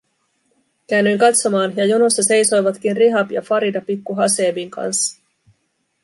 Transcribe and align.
Käännyin 0.87 1.19
katsomaan, 1.19 1.77
ja 1.77 1.85
jonossa 1.85 2.23
seisoivatkin 2.23 2.97
Rihab 2.97 3.31
ja 3.31 3.41
Farida 3.41 3.81
pikku 3.81 4.15
Haseebin 4.15 4.71
kanssa. 4.71 5.21